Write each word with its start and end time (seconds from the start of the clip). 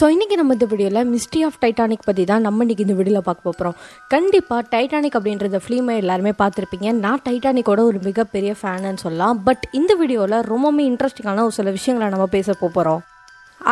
So 0.00 0.06
இன்றைக்கி 0.12 0.36
நம்ம 0.38 0.54
இந்த 0.56 0.66
வீடியோவில் 0.70 1.08
மிஸ்ட்ரி 1.14 1.40
ஆஃப் 1.46 1.56
டைட்டானிக் 1.62 2.04
பற்றி 2.06 2.22
தான் 2.30 2.44
நம்ம 2.46 2.64
இன்றைக்கி 2.64 2.84
இந்த 2.84 2.94
வீடியோவில் 2.98 3.26
பார்க்க 3.26 3.48
போகிறோம் 3.48 3.74
கண்டிப்பாக 4.12 4.62
டைட்டானிக் 4.74 5.16
அப்படின்றத 5.18 5.58
ஃபிலிமை 5.64 5.94
எல்லாருமே 6.02 6.32
பார்த்துருப்பீங்க. 6.38 6.88
நான் 7.04 7.22
டைட்டானிக்கோட 7.26 7.82
ஒரு 7.90 7.98
மிகப்பெரிய 8.06 8.52
ஃபேனுன்னு 8.60 9.02
சொல்லலாம். 9.04 9.40
பட் 9.48 9.66
இந்த 9.80 9.94
வீடியோவில் 10.02 10.36
ரொம்பவுமே 10.52 10.86
இன்ட்ரெஸ்டிங்கான 10.92 11.44
ஒரு 11.48 11.54
சில 11.58 11.74
விஷயங்களை 11.76 12.08
நம்ம 12.14 12.28
பேச 12.36 12.56
போகிறோம் 12.62 13.02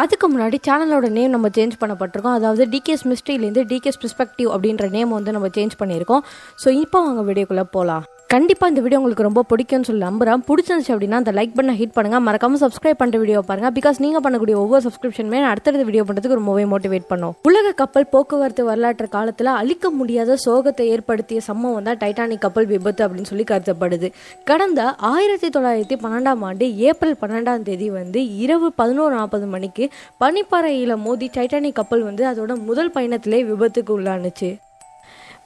அதுக்கு 0.02 0.28
முன்னாடி 0.34 0.60
சேனலோட 0.68 1.08
நேம் 1.16 1.34
நம்ம 1.36 1.50
சேஞ்ச் 1.58 1.80
பண்ணப்பட்டிருக்கோம். 1.84 2.36
அதாவது 2.40 2.66
டிகேஸ் 2.74 3.06
மிஸ்ட்ரியிலேருந்து 3.12 3.64
டிகேஸ் 3.72 4.00
பெர்ஸ்பெக்டிவ் 4.04 4.52
அப்படின்ற 4.56 4.90
நேம் 4.98 5.16
வந்து 5.18 5.36
நம்ம 5.38 5.50
சேஞ்ச் 5.58 5.80
பண்ணியிருக்கோம். 5.82 6.24
ஸோ 6.64 6.70
இப்போ 6.84 6.98
அவங்க 7.04 7.24
வீடியோக்குள்ளே 7.30 7.66
போகலாம் 7.78 8.06
கண்டிப்பாக 8.32 8.70
இந்த 8.70 8.80
வீடியோ 8.84 8.98
உங்களுக்கு 9.00 9.24
ரொம்ப 9.26 9.42
பிடிக்கும்னு 9.50 9.86
சொல்லி 9.88 10.02
நம்புகிறேன் 10.06 10.42
பிடிச்சிருந்துச்சு 10.48 10.90
அப்படின்னா 10.94 11.20
அந்த 11.20 11.32
லைக் 11.36 11.54
பண்ண 11.58 11.74
ஹிட் 11.78 11.94
பண்ணுங்கள் 11.94 12.22
மறக்காம 12.26 12.58
சப்ஸ்கிரைப் 12.62 12.98
பண்ணுற 13.02 13.18
வீடியோ 13.22 13.40
பாருங்கள் 13.50 13.72
பிகாஸ் 13.76 13.98
நீங்கள் 14.04 14.22
பண்ணக்கூடிய 14.24 14.56
ஒவ்வொரு 14.62 14.82
சப்ஸ்கிரிப்ஷனுமே 14.86 15.38
அடுத்தடுத்த 15.50 15.84
வீடியோ 15.90 16.02
பண்ணுறதுக்கு 16.08 16.38
ரொம்பவே 16.40 16.64
மோட்டிவேட் 16.72 17.06
பண்ணும். 17.12 17.32
உலக 17.50 17.72
கப்பல் 17.80 18.06
போக்குவரத்து 18.12 18.66
வரலாற்று 18.70 19.08
காலத்தில் 19.16 19.50
அழிக்க 19.60 19.92
முடியாத 20.00 20.36
சோகத்தை 20.44 20.88
ஏற்படுத்திய 20.96 21.46
சம்பவம் 21.48 21.88
தான் 21.88 22.00
டைட்டானிக் 22.04 22.44
கப்பல் 22.44 22.70
விபத்து 22.74 23.04
அப்படின்னு 23.06 23.30
சொல்லி 23.32 23.48
கருதப்படுது. 23.52 24.10
கடந்த 24.52 24.80
ஆயிரத்தி 25.14 25.50
தொள்ளாயிரத்தி 25.56 25.98
பன்னெண்டாம் 26.04 26.46
ஆண்டு 26.50 26.68
ஏப்ரல் 26.90 27.18
பன்னெண்டாம் 27.24 27.66
தேதி 27.72 27.90
வந்து 27.98 28.20
இரவு 28.44 28.70
பதினோரு 28.82 29.14
நாற்பது 29.18 29.48
மணிக்கு 29.56 29.86
பனிப்பாறையில் 30.24 30.96
மோதி 31.08 31.28
டைட்டானிக் 31.38 31.80
கப்பல் 31.82 32.08
வந்து 32.10 32.24
அதோட 32.32 32.54
முதல் 32.70 32.94
பயணத்திலே 32.98 33.42
விபத்துக்கு 33.52 33.94
உள்ளானுச்சு. 33.98 34.52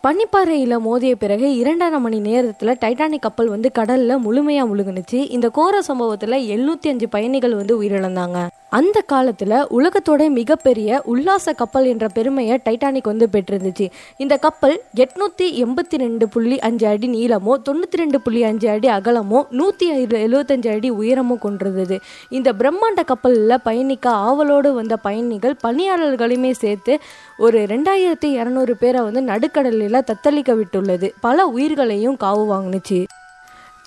பனிப்பாறையில் 0.06 0.78
மோதிய 0.78 1.16
பிறகு 1.16 1.56
இரண்டரை 1.56 1.98
மணி 1.98 2.20
நேரத்தில் 2.20 2.78
டைட்டானிக் 2.84 3.20
கப்பல் 3.20 3.48
வந்து 3.48 3.72
கடலில் 3.72 4.18
முழுமையாக 4.18 4.68
முழுகுனுச்சு. 4.70 5.18
இந்த 5.30 5.48
கோர 5.48 5.82
சம்பவத்தில் 5.82 6.36
எழுநூற்றி 6.52 6.88
அஞ்சு 6.88 7.08
பயணிகள் 7.08 7.54
வந்து 7.54 7.82
உயிரிழந்தாங்க. 7.82 8.38
அந்த 8.78 8.98
காலத்தில் 9.12 9.54
உலகத்தோட 9.76 10.22
மிகப்பெரிய 10.30 11.00
உல்லாச 11.12 11.52
கப்பல் 11.52 11.84
என்ற 11.84 12.06
பெருமையை 12.08 12.56
டைட்டானிக் 12.66 13.10
வந்து 13.10 13.28
பெற்றிருந்துச்சு. 13.32 13.86
இந்த 14.16 14.34
கப்பல் 14.36 14.76
எட்நூற்றி 15.02 15.46
எண்பத்தி 15.64 15.96
ரெண்டு 16.04 16.28
புள்ளி 16.28 16.58
அஞ்சு 16.58 16.86
அடி 16.86 17.08
நீளமோ 17.08 17.54
தொண்ணூற்றி 17.68 18.00
ரெண்டு 18.02 18.20
புள்ளி 18.20 18.42
அஞ்சு 18.42 18.68
அடி 18.68 18.88
அகலமோ 18.88 19.40
நூற்றி 19.50 19.88
எழுபத்தஞ்சு 20.24 20.70
அடி 20.74 20.90
உயரமோ 20.90 21.38
கொண்டிருந்தது. 21.38 21.98
இந்த 22.30 22.52
பிரம்மாண்ட 22.52 23.04
கப்பலில் 23.04 23.62
பயணிக்க 23.62 24.10
ஆவலோடு 24.10 24.72
வந்த 24.72 24.96
பயணிகள் 24.96 25.56
பணியாளர்களையுமே 25.64 26.52
சேர்த்து 26.64 26.94
ஒரு 27.38 27.60
ரெண்டாயிரத்தி 27.72 28.30
இரநூறு 28.40 28.70
பேரை 28.70 29.00
வந்து 29.00 29.22
நடுக்கடலில் 29.22 30.06
தத்தளிக்க 30.10 30.54
விட்டுள்ளது. 30.60 31.10
பல 31.20 31.46
உயிர்களையும் 31.46 32.20
காவு 32.24 32.44
வாங்கினுச்சு. 32.52 33.00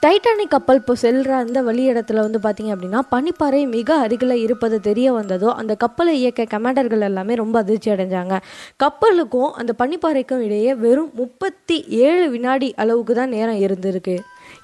டைட்டானிக் 0.03 0.51
கப்பல் 0.53 0.79
இப்போ 0.79 0.93
செல்கிற 1.01 1.31
அந்த 1.43 1.59
வழி 1.67 1.83
இடத்துல 1.91 2.23
வந்து 2.25 2.39
பார்த்தீங்க 2.43 2.71
அப்படின்னா 2.73 2.99
பனிப்பாறை 3.13 3.61
மிக 3.75 3.89
அருகில் 4.05 4.33
இருப்பது 4.43 4.77
தெரிய 4.87 5.07
வந்ததோ 5.13 5.49
அந்த 5.59 5.73
கப்பலை 5.83 6.13
இயக்க 6.21 6.45
கமாண்டர்கள் 6.53 7.05
எல்லாமே 7.07 7.33
ரொம்ப 7.41 7.55
அதிர்ச்சி 7.63 7.89
அடைஞ்சாங்க. 7.93 8.35
கப்பலுக்கும் 8.83 9.51
அந்த 9.61 9.73
பனிப்பாறைக்கும் 9.81 10.43
இடையே 10.47 10.73
வெறும் 10.83 11.11
முப்பத்தி 11.21 11.77
ஏழு 12.07 12.27
வினாடி 12.33 12.69
அளவுக்கு 12.83 13.15
தான் 13.19 13.33
நேரம் 13.35 13.61
இருந்திருக்கு. 13.65 14.15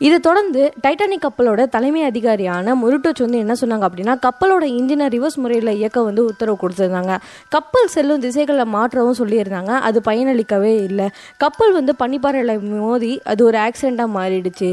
இதை 0.07 0.17
தொடர்ந்து 0.27 0.61
டைட்டானிக் 0.83 1.23
கப்பலோட 1.25 1.61
தலைமை 1.75 2.03
அதிகாரியான 2.09 2.75
முருட்டோச் 2.83 3.23
வந்து 3.25 3.41
என்ன 3.43 3.55
சொன்னாங்க 3.61 3.87
அப்படின்னா 3.89 4.15
கப்பலோட 4.27 4.63
இன்ஜினை 4.77 5.07
ரிவர்ஸ் 5.15 5.39
முறையில் 5.45 5.73
இயக்க 5.79 6.05
வந்து 6.09 6.23
உத்தரவு 6.31 6.61
கொடுத்துருந்தாங்க. 6.63 7.15
கப்பல் 7.55 7.91
செல்லும் 7.95 8.23
திசைகளை 8.27 8.67
மாற்றவும் 8.77 9.19
சொல்லியிருந்தாங்க 9.21 9.73
அது 9.89 10.01
பயனளிக்கவே 10.11 10.75
இல்லை. 10.89 11.09
கப்பல் 11.45 11.75
வந்து 11.79 11.95
பனிப்பாறையில் 12.03 12.55
மோதி 12.77 13.13
அது 13.33 13.43
ஒரு 13.49 13.59
ஆக்சிடெண்ட்டாக 13.67 14.15
மாறிடுச்சு. 14.19 14.71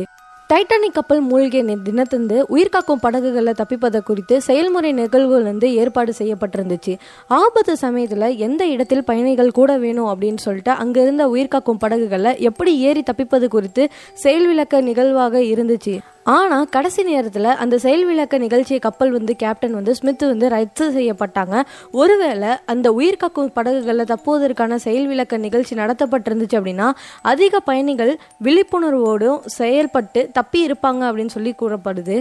டைட்டானிக் 0.52 0.92
கப்பல் 0.92 1.20
மூழ்கிய 1.20 1.62
தினத்தந்து 1.64 2.36
உயிர்காக்கும் 2.54 3.00
படகுகளை 3.00 3.52
தப்பிப்பதை 3.58 4.00
குறித்து 4.00 4.42
செயல்முறை 4.42 4.92
நிகழ்வுகள் 4.92 5.42
வந்து 5.42 5.74
ஏற்பாடு 5.74 6.12
செய்யப்பட்டிருந்துச்சு. 6.18 6.94
ஆபத்து 7.26 7.76
சமயத்தில் 7.76 8.36
எந்த 8.36 8.66
இடத்தில் 8.66 9.04
பயணிகள் 9.04 9.50
கூட 9.50 9.78
வேணும் 9.78 10.10
அப்படின்னு 10.12 10.36
சொல்லிட்டு 10.36 10.70
அங்கே 10.70 11.02
இருந்த 11.02 11.26
உயிர்காக்கும் 11.28 11.78
படகுகளை 11.78 12.32
எப்படி 12.40 12.78
ஏறி 12.78 13.02
தப்பிப்பது 13.02 13.48
குறித்து 13.48 13.84
செயல் 14.14 14.46
விளக்க 14.46 14.80
நிகழ்வாக 14.80 15.38
இருந்துச்சு. 15.52 15.96
ஆனால் 16.36 16.68
கடைசி 16.68 17.02
நேரத்தில் 17.02 17.48
அந்த 17.62 17.78
செயல் 17.84 18.04
விளக்க 18.04 18.38
நிகழ்ச்சியை 18.38 18.80
கப்பல் 18.86 19.10
வந்து 19.10 19.36
கேப்டன் 19.42 19.76
வந்து 19.78 19.92
ஸ்மித் 19.98 20.24
வந்து 20.26 20.48
ரத்து 20.48 20.86
செய்யப்பட்டாங்க. 20.96 21.62
ஒருவேளை 21.92 22.50
அந்த 22.72 22.92
உயிர் 22.92 23.20
கக்கும் 23.22 23.52
படகுகளில் 23.58 24.10
தப்புவதற்கான 24.12 24.78
செயல் 24.86 25.06
விளக்க 25.06 25.36
நிகழ்ச்சி 25.46 25.76
நடத்தப்பட்டிருந்துச்சு 25.76 26.58
அப்படின்னா 26.60 26.88
அதிக 27.22 27.60
பயணிகள் 27.60 28.12
விழிப்புணர்வோடும் 28.44 29.40
செயல்பட்டு 29.60 30.22
தப்பி 30.32 30.60
இருப்பாங்க 30.66 31.02
அப்படின்னு 31.08 31.36
சொல்லி 31.38 31.54
கூறப்படுது. 31.62 32.18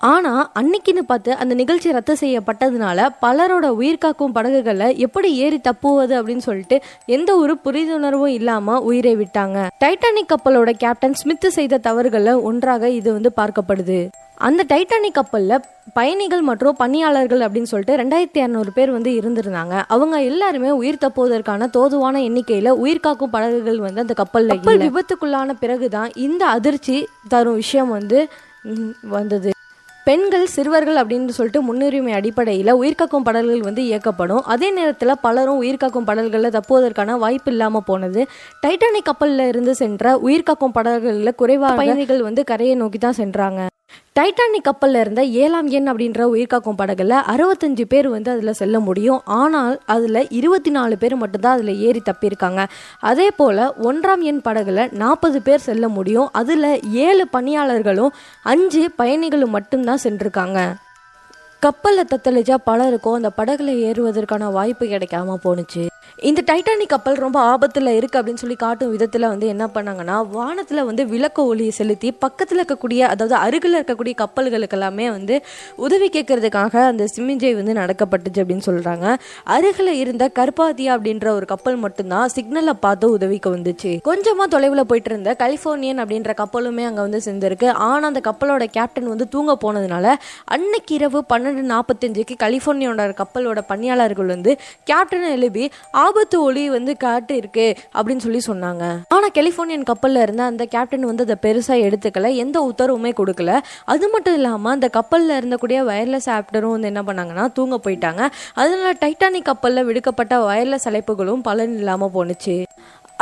ஆனால் 0.00 0.50
அன்னைக்குன்னு 0.54 1.02
பார்த்து 1.06 1.34
அந்த 1.34 1.54
நிகழ்ச்சி 1.54 1.92
ரத்து 1.92 2.14
செய்யப்பட்டதுனால 2.20 3.06
பலரோட 3.22 3.66
உயிர்காக்கும் 3.80 4.34
படகுகளில் 4.34 4.96
எப்படி 4.96 5.36
ஏறி 5.36 5.58
தப்புவது 5.58 6.22
அப்படின்னு 6.22 6.44
சொல்லிட்டு 6.48 6.82
எந்த 7.06 7.36
ஒரு 7.36 7.58
புரிந்துணர்வும் 7.64 8.34
இல்லாமல் 8.38 8.78
உயிரை 8.78 9.16
விட்டாங்க. 9.16 9.66
டைட்டானிக் 9.84 10.32
கப்பலோட 10.32 10.70
கேப்டன் 10.70 11.14
ஸ்மித் 11.14 11.48
செய்த 11.48 11.78
தவறுகளில் 11.78 12.42
ஒன்றாக 12.42 12.90
இது 12.90 13.12
வந்து 13.12 13.32
பார்க்கப்படுது. 13.40 14.08
அந்த 14.34 14.64
டைட்டானிக் 14.68 15.16
கப்பலில் 15.18 15.64
பயணிகள் 15.92 16.40
மற்றும் 16.40 16.76
பணியாளர்கள் 16.76 17.40
அப்படின்னு 17.40 17.70
சொல்லிட்டு 17.72 17.96
ரெண்டாயிரத்தி 17.96 18.40
இரநூறு 18.42 18.70
பேர் 18.74 18.90
வந்து 18.90 19.10
இருந்திருந்தாங்க. 19.10 19.82
அவங்க 19.86 20.22
எல்லாருமே 20.22 20.70
உயிர் 20.70 21.02
தப்புவதற்கான 21.04 21.68
தோதுவான 21.78 22.22
எண்ணிக்கையில் 22.22 22.70
உயிர் 22.70 23.00
காக்கும் 23.00 23.30
படகுகள் 23.30 23.78
வந்து 23.78 24.00
அந்த 24.00 24.14
கப்பலில் 24.14 24.48
கப்பல் 24.48 24.84
விபத்துக்குள்ளான 24.86 25.56
பிறகுதான் 25.64 26.10
இந்த 26.14 26.46
அதிர்ச்சி 26.46 27.08
தரும் 27.28 27.54
விஷயம் 27.54 27.88
வந்து 27.88 28.28
வந்தது. 29.02 29.50
பெண்கள் 30.08 30.44
சிறுவர்கள் 30.54 30.98
அப்படின்னு 31.00 31.34
சொல்லிட்டு 31.36 31.60
முன்னுரிமை 31.68 32.12
அடிப்படையில் 32.12 32.72
உயிர்காக்கும் 32.80 33.24
படல்கள் 33.28 33.62
வந்து 33.68 33.82
இயக்கப்படும். 33.82 34.42
அதே 34.54 34.68
நேரத்தில் 34.70 35.20
பலரும் 35.24 35.60
உயிர்காக்கும் 35.62 36.06
படல்களில் 36.10 36.54
தப்புவதற்கான 36.56 37.16
வாய்ப்பு 37.24 37.50
இல்லாமல் 37.50 37.86
போனது. 37.86 38.20
டைட்டானிக் 38.64 39.08
கப்பலில் 39.08 39.48
இருந்து 39.52 39.74
சென்ற 39.74 40.14
உயிர்காக்கும் 40.26 40.76
படல்களில் 40.78 41.38
குறைவான 41.40 41.78
பயணிகள் 41.80 42.22
வந்து 42.28 42.44
கரையை 42.44 42.76
நோக்கி 42.82 42.98
தான் 42.98 43.18
சென்றாங்க. 43.22 43.62
டைட்டானிக் 44.20 44.62
கப்பலில் 44.62 45.00
இருந்த 45.00 45.24
ஏழாம் 45.24 45.68
எண் 45.68 45.88
அப்படின்ற 45.88 46.22
உயிர்காக்கும் 46.22 46.78
படகுல 46.78 47.16
அறுபத்தஞ்சு 47.32 47.84
பேர் 47.88 48.08
வந்து 48.08 48.30
அதில் 48.30 48.52
செல்ல 48.52 48.80
முடியும். 48.80 49.20
ஆனால் 49.24 49.82
அதில் 49.86 50.30
இருபத்தி 50.30 50.70
நாலு 50.70 50.98
பேர் 50.98 51.16
மட்டும்தான் 51.16 51.56
அதில் 51.58 51.78
ஏறி 51.78 52.02
தப்பியிருக்காங்க. 52.04 52.66
அதே 53.00 53.30
போல் 53.30 53.62
ஒன்றாம் 53.82 54.20
எண் 54.20 54.40
படகுல 54.44 54.92
நாற்பது 54.92 55.42
பேர் 55.42 55.58
செல்ல 55.58 55.88
முடியும். 55.88 56.28
அதில் 56.32 56.82
ஏழு 56.92 57.26
பணியாளர்களும் 57.32 58.14
அஞ்சு 58.42 58.90
பயணிகளும் 58.96 59.50
மட்டும்தான் 59.50 60.04
சென்றிருக்காங்க. 60.04 60.74
கப்பலில் 61.58 62.10
தத்தளிச்சா 62.14 62.54
பலருக்கும் 62.64 63.14
அந்த 63.14 63.30
படகுல 63.36 63.76
ஏறுவதற்கான 63.88 64.50
வாய்ப்பு 64.50 64.86
கிடைக்காம 64.86 65.36
போணுச்சு. 65.44 65.86
இந்த 66.18 66.40
டைட்டானிக் 66.48 66.90
கப்பல் 66.92 67.18
ரொம்ப 67.22 67.38
ஆபத்தில் 67.48 67.88
இருக்குது 67.96 68.18
அப்படின்னு 68.20 68.40
சொல்லி 68.42 68.54
காட்டும் 68.56 68.92
விதத்தில் 68.92 69.26
வந்து 69.28 69.46
என்ன 69.46 69.64
பண்ணாங்கன்னா 69.74 70.14
வானத்தில் 70.30 70.80
வந்து 70.84 71.02
விளக்க 71.06 71.42
ஒளியை 71.44 71.72
செலுத்தி 71.78 72.08
பக்கத்தில் 72.22 72.58
இருக்கக்கூடிய 72.58 73.00
அதாவது 73.12 73.34
அருகில் 73.36 73.76
இருக்கக்கூடிய 73.78 74.14
கப்பல்களுக்கு 74.20 74.76
எல்லாமே 74.76 75.06
வந்து 75.10 75.34
உதவி 75.76 76.08
கேட்கறதுக்காக 76.14 76.74
அந்த 76.82 77.06
சிமிஞ்சை 77.14 77.50
வந்து 77.58 77.72
நடக்கப்பட்டுச்சு 77.80 78.40
அப்படின்னு 78.42 78.66
சொல்கிறாங்க 78.68 79.08
அருகில் 79.56 79.92
இருந்த 79.94 80.30
கர்பாதியா 80.38 80.94
அப்படின்ற 80.96 81.26
ஒரு 81.38 81.48
கப்பல் 81.52 81.76
மட்டும்தான் 81.76 82.32
சிக்னலை 82.36 82.74
பார்த்து 82.86 83.10
உதவிக்கு 83.16 83.52
வந்துச்சு. 83.56 83.92
கொஞ்சமாக 84.08 84.48
தொலைவில் 84.56 84.86
போயிட்டு 84.92 85.12
இருந்த 85.12 85.36
கலிஃபோர்னியன் 85.42 86.00
அப்படின்ற 86.04 86.32
கப்பலுமே 86.40 86.86
அங்கே 86.90 87.04
வந்து 87.06 87.22
சேர்ந்துருக்கு. 87.26 87.70
ஆனால் 87.88 88.08
அந்த 88.10 88.24
கப்பலோட 88.30 88.64
கேப்டன் 88.78 89.12
வந்து 89.12 89.28
தூங்க 89.36 89.58
போனதுனால 89.66 90.16
அன்னைக்கு 90.56 90.94
இரவு 91.00 91.22
பன்னெண்டு 91.34 91.66
நாற்பத்தஞ்சுக்கு 91.74 92.36
கலிஃபோர்னியோட 92.46 93.10
கப்பலோட 93.22 93.60
பணியாளர்கள் 93.74 94.32
வந்து 94.34 94.54
கேப்டனை 94.90 95.30
எழுப்பி 95.36 95.64
ஆபத்து 96.06 96.36
ஒளி 96.42 96.64
வந்து 96.76 96.92
காட்டு 96.96 97.36
இருக்கு 97.36 97.66
அப்படின்னு 97.98 98.24
சொல்லி 98.24 98.40
சொன்னாங்க. 98.46 98.84
ஆனா 99.08 99.26
கெலிபோர்னியன் 99.38 99.88
கப்பல்ல 99.90 100.24
இருந்த 100.26 100.42
அந்த 100.42 100.64
கேப்டன் 100.74 101.08
வந்து 101.10 101.26
அதை 101.26 101.36
பெருசா 101.44 101.74
எடுத்துக்கல. 101.86 102.34
எந்த 102.44 102.56
உத்தரவுமே 102.70 103.12
கொடுக்கல. 103.20 103.52
அது 103.84 104.06
மட்டும் 104.08 104.34
இல்லாம 104.34 104.70
அந்த 104.70 104.90
கப்பல்ல 104.98 105.38
இருந்தக்கூடிய 105.40 105.80
வயர்லெஸ் 105.90 106.30
ஆப்டரும் 106.36 106.74
வந்து 106.76 106.90
என்ன 106.92 107.02
பண்ணாங்கன்னா 107.08 107.46
தூங்க 107.52 107.78
போயிட்டாங்க. 107.84 108.22
அதனால 108.54 108.92
டைட்டானிக் 109.04 109.50
கப்பல்ல 109.50 109.84
விடுக்கப்பட்ட 109.84 110.34
வயர்லெஸ் 110.48 110.88
அழைப்புகளும் 110.90 111.46
பலன் 111.48 111.74
இல்லாம 111.76 112.10
போனுச்சு 112.14 112.56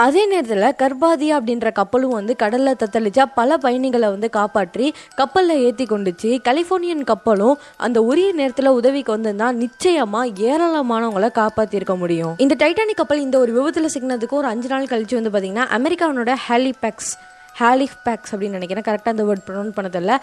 அதே 0.02 0.22
நேரத்தில் 0.26 0.74
கர்பாதியா 0.80 1.34
அப்படின்ற 1.38 1.68
கப்பலும் 1.72 2.14
வந்து 2.18 2.36
கடலில் 2.36 2.78
தத்தளிச்சா 2.80 3.24
பல 3.34 3.56
பயணிகளை 3.56 4.08
வந்து 4.14 4.30
காப்பாற்றி 4.30 4.94
கப்பலில் 5.14 5.62
ஏற்றி 5.66 5.84
கொண்டுச்சு. 5.84 6.30
கலிஃபோர்னியன் 6.48 7.04
கப்பலும் 7.04 7.58
அந்த 7.76 8.02
உரிய 8.02 8.32
நேரத்தில் 8.32 8.76
உதவிக்கு 8.78 9.16
வந்திருந்தா 9.16 9.52
நிச்சயமாக 9.52 10.32
ஏராளமானவங்களை 10.50 11.30
காப்பாற்றிருக்க 11.40 11.96
முடியும். 11.96 12.34
இந்த 12.38 12.56
டைட்டானிக் 12.62 13.00
கப்பல் 13.02 13.24
இந்த 13.26 13.38
ஒரு 13.38 13.52
விபத்தில் 13.52 13.92
சிக்கினதுக்கு 13.94 14.40
ஒரு 14.40 14.46
அஞ்சு 14.46 14.68
நாள் 14.68 14.90
கழிச்சு 14.94 15.20
வந்து 15.20 15.34
பார்த்தீங்கன்னா 15.34 15.66
அமெரிக்காவோட 15.78 16.34
ஹாலிபேக்ஸ் 16.48 17.12
ஹாலிஃபேக்ஸ் 17.60 18.32
அப்படின்னு 18.32 18.58
நினைக்கிறேன். 18.58 18.86
கரெக்டாக 18.90 19.14
அந்த 19.16 19.24
வேர்ட் 19.24 19.46
ப்ரொனவுன் 19.48 19.76
பண்ணதில்லை. 19.76 20.16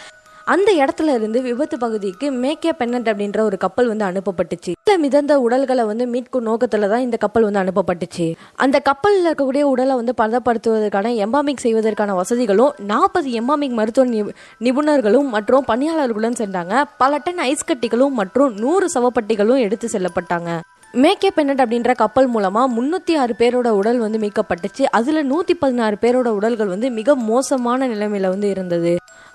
அந்த 0.54 0.70
இடத்துல 0.82 1.14
இருந்து 1.18 1.40
விபத்து 1.48 1.76
பகுதிக்கு 1.84 2.28
மேக்கே 2.44 2.72
பென்னட் 2.80 3.10
அப்படின்ற 3.12 3.40
ஒரு 3.48 3.58
கப்பல் 3.64 3.90
வந்து 3.92 4.06
அனுப்பப்பட்டுச்சு. 4.06 4.72
இதுல 4.82 4.96
மிதந்த 5.04 5.34
உடல்களை 5.46 5.84
வந்து 5.90 6.06
மீட்கும் 6.14 6.46
நோக்கத்துல 6.50 6.90
தான் 6.94 7.04
இந்த 7.06 7.18
கப்பல் 7.24 7.46
வந்து 7.48 7.62
அனுப்பப்பட்டுச்சு. 7.64 8.26
அந்த 8.64 8.80
கப்பலில் 8.90 9.28
இருக்கக்கூடிய 9.28 9.64
உடலை 9.74 9.96
வந்து 10.00 10.14
பதப்படுத்துவதற்கான 10.22 11.14
எம்பாமிக் 11.26 11.64
செய்வதற்கான 11.66 12.16
வசதிகளும் 12.22 12.74
நாற்பது 12.92 13.30
எம்பாமிக் 13.42 13.78
மருத்துவ 13.80 14.26
நிபுணர்களும் 14.66 15.30
மற்றும் 15.36 15.68
பணியாளர்களுடன் 15.72 16.40
சென்றாங்க 16.42 16.84
பல 17.04 17.22
டன் 17.28 17.42
ஐஸ் 17.50 17.68
கட்டிகளும் 17.72 18.18
மற்றும் 18.22 18.54
நூறு 18.64 18.90
சவப்பட்டிகளும் 18.96 19.64
எடுத்து 19.68 19.90
செல்லப்பட்டாங்க. 19.94 20.52
மேக்கே 20.94 21.30
பென்னட் 21.36 21.62
அப்படின்ற 21.64 21.92
கப்பல் 21.96 22.28
மூலமாக 22.28 22.72
முந்நூற்றி 22.78 23.14
ஆறு 23.22 23.34
பேரோட 23.40 23.70
உடல் 23.80 24.00
வந்து 24.00 24.20
மீட்கப்பட்டுச்சு. 24.24 24.84
அதில் 24.98 25.22
நூற்றி 25.26 25.54
பதினாறு 25.54 25.98
பேரோட 26.02 26.30
உடல்கள் 26.40 26.74
வந்து 26.74 26.88
மிக 26.92 27.16
மோசமான 27.30 27.88
நிலைமையில் 27.88 28.30
வந்து 28.30 28.50
இருந்தது. 28.50 28.94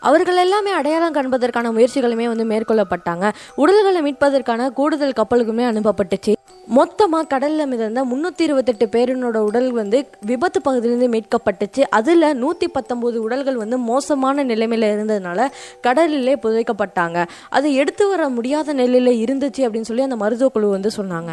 அவர்கள் 0.08 0.41
எல்லாமே 0.44 0.73
அடையாளம் 0.79 1.14
காண்பதற்கான 1.17 1.73
முயற்சிகளுமே 1.76 2.26
வந்து 2.32 2.44
மேற்கொள்ளப்பட்டாங்க. 2.53 3.26
உடல்களை 3.62 4.00
மீட்பதற்கான 4.06 4.69
கூடுதல் 4.79 5.19
கப்பலுக்குமே 5.20 5.64
அனுப்பப்பட்டுச்சு. 5.70 6.35
மொத்தமாக 6.79 7.26
கடலில் 7.32 7.70
மிதந்த 7.73 8.00
முந்நூற்றி 8.11 8.44
இருபத்தெட்டு 8.47 8.87
பேரினோட 8.94 9.41
உடல் 9.49 9.69
வந்து 9.73 9.99
விபத்து 10.31 10.58
பகுதியிலிருந்து 10.62 11.11
மீட்கப்பட்டுச்சு. 11.14 11.82
அதில் 11.99 12.29
நூற்றி 12.43 12.69
பத்தொம்போது 12.76 13.19
உடல்கள் 13.26 13.61
வந்து 13.62 13.79
மோசமான 13.91 14.44
நிலைமையில் 14.53 14.88
இருந்ததுனால 14.94 15.49
கடலிலே 15.87 16.35
புதைக்கப்பட்டாங்க. 16.44 17.20
அதை 17.59 17.70
எடுத்து 17.82 18.06
வர 18.09 18.29
முடியாத 18.38 18.75
நிலையில் 18.82 19.12
இருந்துச்சு 19.25 19.62
அப்படின்னு 19.67 19.91
சொல்லி 19.91 20.09
அந்த 20.09 20.19
மருத்துவ 20.25 20.50
குழு 20.56 20.75
வந்து 20.76 20.93
சொன்னாங்க. 20.99 21.32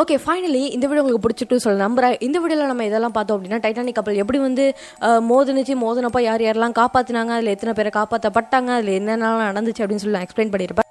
ஓகே 0.00 0.16
ஃபைனலி 0.24 0.60
இந்த 0.74 0.84
வீடியோ 0.88 1.02
உங்களுக்கு 1.02 1.24
பிடிச்சிட்டு 1.24 1.56
சொல்ல 1.64 1.84
நம்புறேன் 1.86 2.14
இந்த 2.26 2.36
வீடியோவில் 2.42 2.70
நம்ம 2.72 2.84
இதெல்லாம் 2.90 3.16
பார்த்தோம் 3.16 3.36
அப்படின்னா 3.36 3.58
டைட்டானிக் 3.64 3.98
கப்பல் 3.98 4.20
எப்படி 4.22 4.38
வந்து 4.46 4.64
மோதுனுச்சு 5.30 5.74
மோதினப்போ 5.82 6.22
யார் 6.28 6.44
யாரெல்லாம் 6.46 6.78
காப்பாற்றினாங்க 6.80 7.34
அதில் 7.36 7.54
எத்தனை 7.56 7.74
பேரை 7.80 7.92
காப்பாற்றப்பட்டாங்க 7.98 8.72
அதில் 8.78 8.96
என்னென்னலாம் 9.00 9.50
நடந்துச்சு 9.50 9.84
அப்படின்னு 9.84 10.04
சொல்லி 10.04 10.18
நான் 10.18 10.26
எக்ஸ்பிளைன் 10.28 10.54
பண்ணியிருப்பேன். 10.54 10.81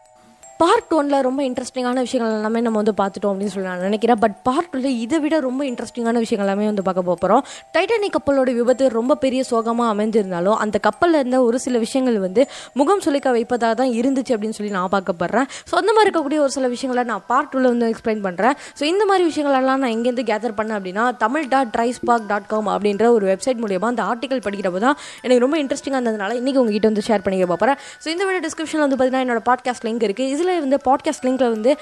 பார்ட் 0.61 0.91
ஒனில் 0.93 1.21
ரொம்ப 1.21 1.41
இன்ட்ரெஸ்டிங்கான 1.43 1.99
விஷயங்கள் 1.99 2.33
எல்லாமே 2.35 2.59
நம்ம 2.61 2.81
வந்து 2.81 2.93
பார்த்துட்டோம் 2.97 3.31
அப்படின்னு 3.31 3.53
சொல்லி 3.53 3.67
நான் 3.69 3.79
நினைக்கிறேன். 3.79 4.17
பட் 4.19 4.35
பார்ட் 4.43 4.67
டூவில் 4.71 4.97
இதை 4.97 5.19
விட 5.19 5.39
ரொம்ப 5.39 5.61
இன்ட்ரெஸ்டிங்கான 5.65 6.17
விஷயங்கள் 6.17 6.47
எல்லாமே 6.47 6.65
வந்து 6.65 6.83
பார்க்க 6.83 7.01
போகிறோம் 7.01 7.41
டைட்டானிக் 7.73 8.13
கப்பலோட 8.13 8.49
விபத்து 8.53 8.89
ரொம்ப 8.89 9.15
பெரிய 9.15 9.43
சோகமாக 9.43 9.93
அமைஞ்சிருந்தாலும் 9.93 10.57
அந்த 10.57 10.79
கப்பலில் 10.79 11.19
இருந்த 11.19 11.43
ஒரு 11.43 11.59
சில 11.59 11.77
விஷயங்கள் 11.77 12.19
வந்து 12.19 12.43
முகம் 12.73 13.01
சுளிக்க 13.05 13.31
வைப்பதாக 13.31 13.73
தான் 13.73 13.91
இருந்துச்சு 13.91 14.35
அப்படின்னு 14.35 14.49
சொல்லி 14.49 14.71
நான் 14.71 14.91
பார்க்கப்படுறேன் 14.91 15.47
ஸோ 15.71 15.75
அந்த 15.75 15.93
மாதிரி 15.93 16.05
இருக்கக்கூடிய 16.09 16.39
ஒரு 16.39 16.49
சில 16.49 16.67
விஷயங்களை 16.67 17.03
நான் 17.03 17.23
பார்ட் 17.27 17.49
டூவில் 17.53 17.67
வந்து 17.67 17.89
எக்ஸ்பிளைன் 17.89 18.23
பண்ணுறேன் 18.23 18.55
ஸோ 18.79 18.83
இந்த 18.83 19.05
மாதிரி 19.05 19.25
விஷயங்களெல்லாம் 19.31 19.81
நான் 19.83 19.95
எங்கேருந்து 19.95 20.27
கேதர் 20.27 20.55
பண்ணேன் 20.57 20.79
அப்படின்னா 20.79 21.05
Tamil 21.17 21.47
dot 21.47 21.73
tries 21.77 22.01
park 22.05 22.27
dot 22.27 22.47
com 22.47 22.67
அப்படின்ற 22.67 23.07
ஒரு 23.09 23.27
வெப்சைட் 23.27 23.61
மூலியமாக 23.63 23.93
அந்த 23.95 24.03
ஆர்டிகல் 24.03 24.45
படிக்கிறப்போ 24.45 24.79
தான் 24.79 24.95
எனக்கு 25.21 25.41
ரொம்ப 25.41 25.57
இன்ட்ரெஸ்டிங்காக 25.63 26.01
இருந்ததுனால 26.01 26.39
இன்றைக்கி 26.41 26.57
உங்ககிட்ட 26.57 26.87
வந்து 26.87 27.07
ஷேர் 27.07 27.21
பண்ணிக்க 27.21 27.47
போகிறேன் 27.55 27.75
ஸோ 28.05 28.07
இந்த 28.07 28.23
வீடியோ 28.25 28.43
டிஸ்கிரிப்ஷனில் 28.47 28.85
வந்து 28.85 28.99
பார்த்தீங்கன்னா 28.99 29.25
என்னோட 29.27 29.43
பாட்காஸ்ட் 29.49 29.87
லிங்க் 29.87 30.07
இருக்குது 30.09 30.29
இதில் 30.29 30.49
வந்து 30.59 30.79
பாட்காஸ்ட் 30.85 31.25
லிங்க்கில் 31.25 31.49
வந்து 31.49 31.73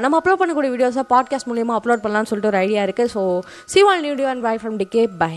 நம்ம 0.00 0.18
அப்லோட் 0.18 0.40
பண்ணக்கூடிய 0.40 0.72
வீடியோஸை 0.74 1.04
பாட்காஸ்ட் 1.08 1.50
மூலியமாக 1.50 1.80
அப்லோட் 1.80 2.04
பண்ணலாம்னு 2.04 2.26
சொல்லிட்டு 2.26 2.52
ஒரு 2.54 2.56
ஐடியா 2.56 2.84
இருக்குது 2.84 3.12
so 3.14 3.22
see 3.64 3.82
wall 3.82 4.04
நியூடியோ 4.04 4.24
and 4.24 4.42
by 4.42 4.56
from 4.56 4.78
DK 4.78 5.04
by 5.18 5.34